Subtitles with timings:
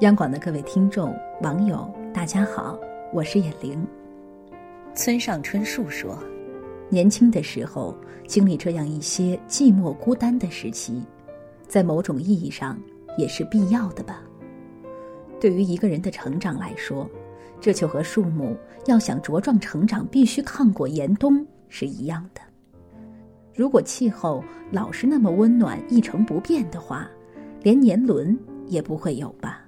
[0.00, 2.76] 央广的各位听众、网友，大家好，
[3.12, 3.86] 我是眼玲。
[4.92, 6.18] 村上春树说
[6.90, 7.96] ：“年轻的时候
[8.26, 11.00] 经历这样一些寂寞孤单的时期，
[11.68, 12.76] 在某种意义上
[13.16, 14.20] 也是必要的吧。
[15.40, 17.08] 对于一个人的成长来说，
[17.60, 18.56] 这就和树木
[18.86, 22.40] 要想茁壮成长，必须抗过严冬是一样的。
[23.54, 24.42] 如果气候
[24.72, 27.08] 老是那么温暖、一成不变的话，
[27.62, 29.60] 连年轮也不会有吧。”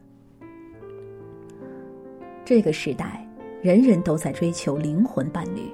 [2.46, 3.28] 这个时代，
[3.60, 5.68] 人人都在追求灵魂伴侣，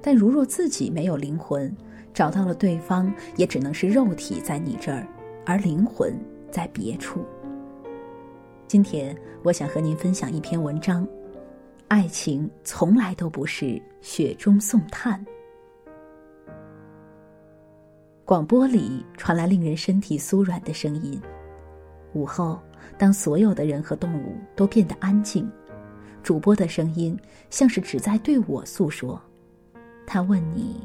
[0.00, 1.76] 但如若自己没有灵魂，
[2.14, 5.04] 找到了对方，也只能是肉体在你这儿，
[5.44, 6.16] 而灵魂
[6.52, 7.24] 在别处。
[8.68, 11.04] 今天，我想和您分享一篇文章：
[11.88, 15.20] 爱情从来都不是雪中送炭。
[18.24, 21.20] 广播里传来令人身体酥软的声音。
[22.12, 22.60] 午后，
[22.96, 25.50] 当所有的人和动物都变得安静。
[26.24, 27.16] 主播的声音
[27.50, 29.20] 像是只在对我诉说。
[30.06, 30.80] 他问你，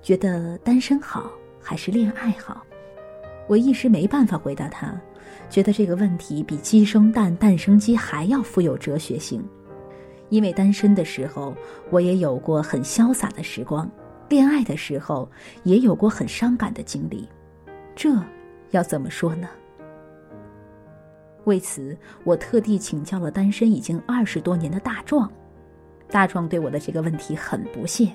[0.00, 2.64] 觉得单身好还是恋爱好？
[3.48, 4.98] 我一时没办法回答他，
[5.50, 9.44] 觉得这个问题比鸡生蛋，蛋生鸡还要富有哲学性。
[10.30, 11.54] 因为单身的时候，
[11.90, 13.86] 我也有过很潇洒的时光；
[14.28, 15.28] 恋爱的时候，
[15.64, 17.28] 也有过很伤感的经历。
[17.96, 18.10] 这
[18.70, 19.48] 要怎么说呢？
[21.44, 25.30] 为此，我特地请教了单身已经二十多年的大壮。
[26.10, 28.08] 大壮对我的这个问题很不屑，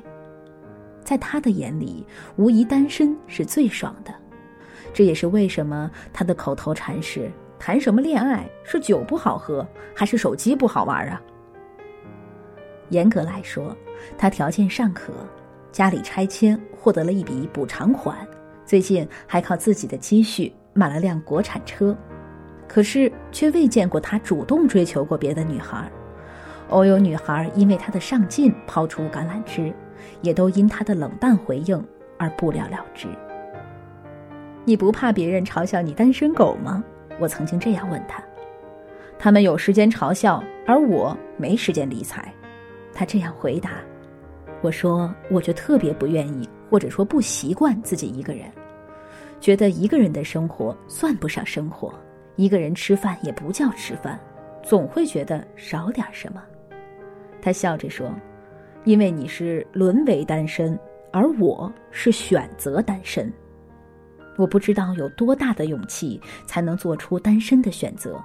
[1.03, 2.05] 在他的眼里，
[2.37, 4.13] 无疑单身是最爽的。
[4.93, 8.49] 这也是为什么他的口头禅是：“谈什么恋爱？
[8.63, 11.21] 是酒不好喝，还是手机不好玩啊？”
[12.89, 13.75] 严格来说，
[14.17, 15.13] 他条件尚可，
[15.71, 18.17] 家里拆迁获得了一笔补偿款，
[18.65, 21.95] 最近还靠自己的积蓄买了辆国产车。
[22.79, 25.91] 可是却未见过他主动追求过别的女孩，
[26.69, 29.73] 偶有女孩因为他的上进抛出橄榄枝，
[30.21, 31.85] 也都因他的冷淡回应
[32.17, 33.09] 而不了了之。
[34.63, 36.81] 你不怕别人嘲笑你单身狗吗？
[37.19, 38.23] 我曾经这样问他。
[39.17, 42.33] 他们有时间嘲笑，而我没时间理睬。
[42.93, 43.71] 他这样回答。
[44.61, 48.49] 我说，我就特别不愿意，或者说不习惯自己一个人，
[49.41, 51.93] 觉得一个人的生活算不上生活。
[52.39, 54.17] 一个人吃饭也不叫吃饭，
[54.63, 56.41] 总会觉得少点什么。
[57.41, 58.09] 他笑着说
[58.85, 60.79] ：“因为你是沦为单身，
[61.11, 63.29] 而我是选择单身。
[64.37, 66.17] 我不知道有多大的勇气
[66.47, 68.17] 才能做出单身的选择，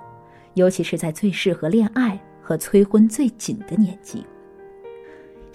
[0.52, 4.24] 尤其是在最适合恋爱和催婚最紧的年纪。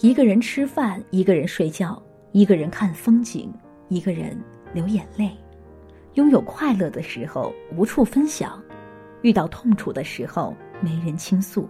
[0.02, 2.04] 一个人吃饭，一个人睡觉，
[2.34, 3.54] 一个人看风景，
[3.88, 4.38] 一个人
[4.74, 5.32] 流眼泪。”
[6.16, 8.62] 拥有快乐的时候无处分享，
[9.22, 11.70] 遇到痛楚的时候没人倾诉，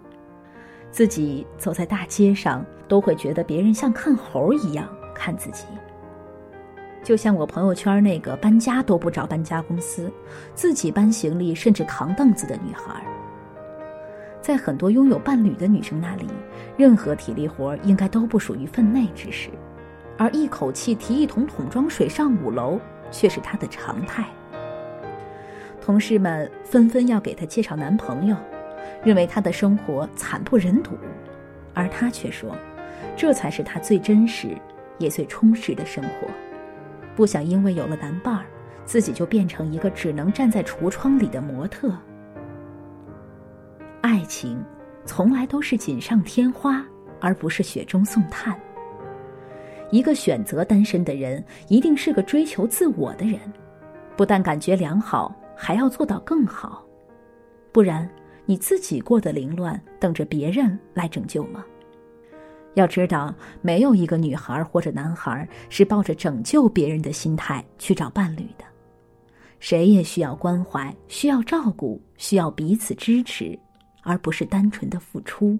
[0.92, 5.66] 自己走在大街上都会觉得别人像看猴一样看自己。
[7.04, 10.12] 就像我朋友圈那个搬家都不找搬家公司，
[10.54, 13.06] 自己搬行李甚至扛凳子的女孩，
[14.42, 16.28] 在很多拥有伴侣的女生那里，
[16.78, 19.50] 任何体力活应该都不属于分内之事，
[20.18, 22.80] 而一口气提一桶桶装水上五楼。
[23.12, 24.26] 却是她的常态。
[25.82, 28.36] 同事们纷纷要给她介绍男朋友，
[29.04, 30.92] 认为她的生活惨不忍睹，
[31.74, 32.56] 而她却说，
[33.16, 34.50] 这才是她最真实
[34.98, 36.28] 也最充实的生活。
[37.16, 38.46] 不想因为有了男伴儿，
[38.86, 41.92] 自己就变成一个只能站在橱窗里的模特。
[44.02, 44.64] 爱情，
[45.06, 46.86] 从来都是锦上添花，
[47.20, 48.58] 而不是雪中送炭。
[49.92, 53.40] 一个选择单身的人，一定是个追求自我的人，
[54.16, 56.86] 不但感觉良好，还要做到更好，
[57.72, 58.08] 不然
[58.46, 61.66] 你自己过得凌乱，等着别人来拯救吗？
[62.76, 68.66] 要知道，没有一个女孩或者男孩是抱着拯救别人的心态去找伴侣的，
[69.60, 73.58] 谁也需要关怀，需要照顾，需要彼此支持，
[74.04, 75.58] 而不是单纯的付出。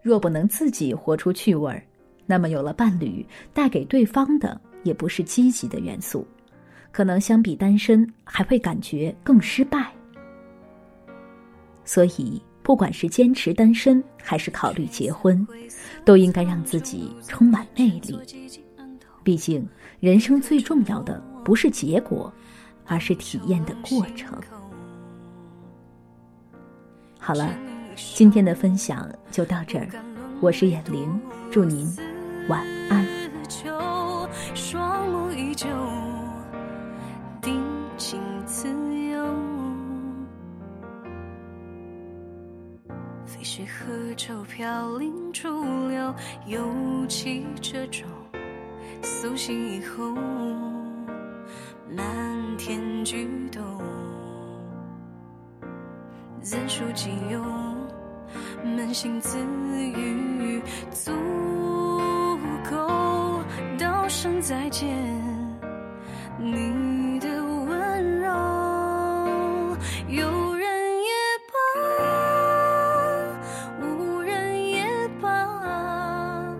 [0.00, 1.82] 若不能自己活出趣味儿。
[2.30, 6.26] 那么有了伴侣，带给对方的也不是积极的元素，
[6.92, 9.90] 可能相比单身还会感觉更失败。
[11.86, 15.46] 所以，不管是坚持单身还是考虑结婚，
[16.04, 18.20] 都应该让自己充满魅力。
[19.24, 19.66] 毕竟，
[19.98, 22.30] 人生最重要的不是结果，
[22.84, 24.38] 而是体验的过程。
[27.18, 27.58] 好了，
[27.96, 29.88] 今天的分享就到这儿，
[30.42, 31.18] 我是眼玲，
[31.50, 31.90] 祝您。
[32.48, 33.06] 晚安。
[34.54, 35.68] 双目依旧，
[37.40, 37.62] 定
[37.96, 38.68] 情自
[39.10, 39.26] 由。
[43.66, 45.48] 何舟飘零逐
[45.88, 46.14] 流，
[46.46, 46.60] 尤
[47.08, 48.06] 其这种
[49.02, 50.14] 苏醒以后，
[51.90, 53.62] 漫天菊动，
[56.40, 57.42] 自述己有，
[58.64, 61.12] 扪心自语，足
[64.70, 64.88] 见。
[66.38, 68.30] 你的温柔，
[70.08, 70.68] 有人
[71.02, 71.10] 也
[71.52, 71.56] 罢，
[73.82, 74.86] 无人也
[75.20, 76.54] 罢，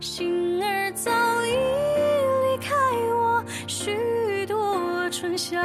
[0.00, 1.10] 心儿早
[1.44, 1.50] 已
[2.46, 2.74] 离开
[3.14, 5.60] 我许多春夏。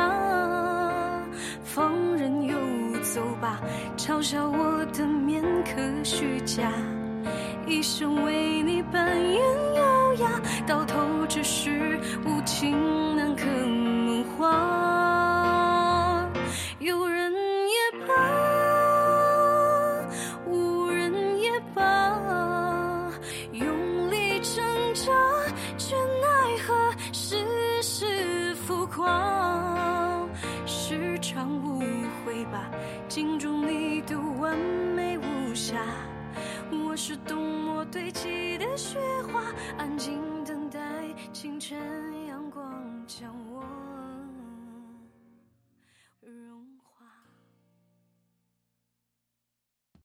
[1.64, 2.58] 放任游
[3.02, 3.62] 走吧，
[3.96, 6.70] 嘲笑我的面可虚假，
[7.66, 9.42] 一生为你扮演
[10.08, 14.48] 优雅，到头只是无情难可梦话。
[16.80, 17.76] 有人也
[18.08, 18.14] 罢，
[20.46, 23.12] 无人也罢，
[23.52, 24.64] 用力挣
[24.94, 25.12] 扎，
[25.78, 26.74] 却奈何
[27.12, 27.36] 世
[27.82, 30.26] 事浮夸。
[30.66, 31.82] 时常误
[32.24, 32.72] 会吧，
[33.10, 34.58] 镜中你的完
[34.96, 35.76] 美无瑕，
[36.72, 39.42] 我是多么堆积的雪花
[39.76, 40.80] 安静等待
[41.34, 42.07] 清晨。